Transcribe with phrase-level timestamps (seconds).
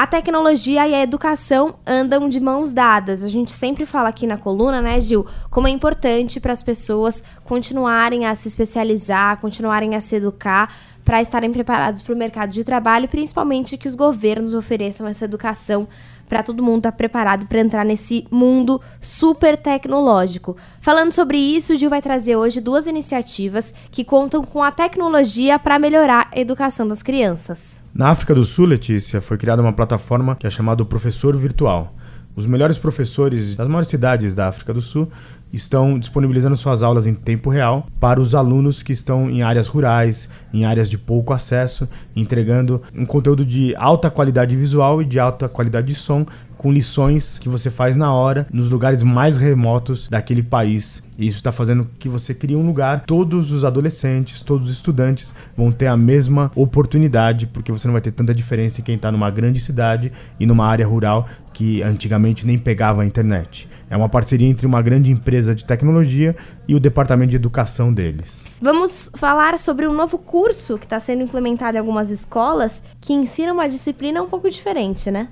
[0.00, 3.22] A tecnologia e a educação andam de mãos dadas.
[3.22, 7.22] A gente sempre fala aqui na coluna, né, Gil, como é importante para as pessoas
[7.44, 10.74] continuarem a se especializar, continuarem a se educar
[11.10, 15.88] para estarem preparados para o mercado de trabalho, principalmente que os governos ofereçam essa educação
[16.28, 20.56] para todo mundo estar tá preparado para entrar nesse mundo super tecnológico.
[20.80, 25.58] Falando sobre isso, o Gil vai trazer hoje duas iniciativas que contam com a tecnologia
[25.58, 27.82] para melhorar a educação das crianças.
[27.92, 31.92] Na África do Sul, Letícia, foi criada uma plataforma que é chamada Professor Virtual.
[32.36, 35.08] Os melhores professores das maiores cidades da África do Sul
[35.52, 40.28] estão disponibilizando suas aulas em tempo real para os alunos que estão em áreas rurais,
[40.52, 45.48] em áreas de pouco acesso, entregando um conteúdo de alta qualidade visual e de alta
[45.48, 46.26] qualidade de som
[46.60, 51.02] com lições que você faz na hora nos lugares mais remotos daquele país.
[51.18, 55.34] E isso está fazendo que você crie um lugar, todos os adolescentes, todos os estudantes
[55.56, 59.10] vão ter a mesma oportunidade, porque você não vai ter tanta diferença em quem está
[59.10, 63.66] numa grande cidade e numa área rural que antigamente nem pegava a internet.
[63.90, 66.36] É uma parceria entre uma grande empresa de tecnologia
[66.68, 68.28] e o departamento de educação deles.
[68.62, 73.52] Vamos falar sobre um novo curso que está sendo implementado em algumas escolas que ensina
[73.52, 75.28] uma disciplina um pouco diferente, né?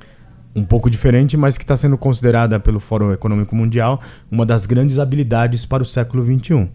[0.56, 4.98] um pouco diferente, mas que está sendo considerada pelo Fórum Econômico Mundial uma das grandes
[4.98, 6.68] habilidades para o século XXI.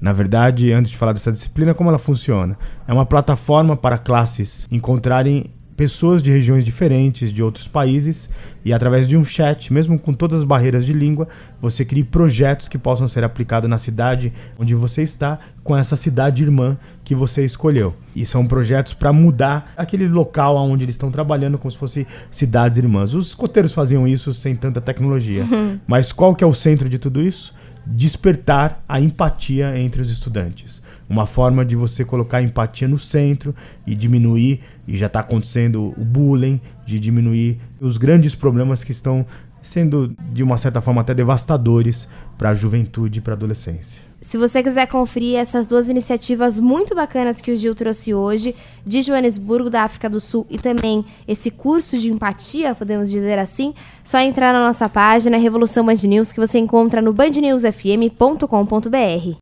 [0.00, 2.56] Na verdade, antes de falar dessa disciplina, como ela funciona?
[2.86, 8.28] É uma plataforma para classes encontrarem pessoas de regiões diferentes, de outros países,
[8.64, 11.28] e através de um chat, mesmo com todas as barreiras de língua,
[11.62, 16.42] você cria projetos que possam ser aplicados na cidade onde você está, com essa cidade
[16.42, 17.94] irmã que você escolheu.
[18.12, 22.76] E são projetos para mudar aquele local onde eles estão trabalhando, como se fossem cidades
[22.76, 23.14] irmãs.
[23.14, 25.44] Os escoteiros faziam isso sem tanta tecnologia.
[25.44, 25.78] Uhum.
[25.86, 27.54] Mas qual que é o centro de tudo isso?
[27.86, 33.54] Despertar a empatia entre os estudantes uma forma de você colocar a empatia no centro
[33.86, 39.24] e diminuir, e já está acontecendo o bullying, de diminuir os grandes problemas que estão
[39.62, 44.08] sendo, de uma certa forma, até devastadores para a juventude e para a adolescência.
[44.20, 49.00] Se você quiser conferir essas duas iniciativas muito bacanas que o Gil trouxe hoje, de
[49.00, 53.72] Joanesburgo, da África do Sul, e também esse curso de empatia, podemos dizer assim,
[54.02, 59.36] só entrar na nossa página Revolução Band News, que você encontra no bandnewsfm.com.br.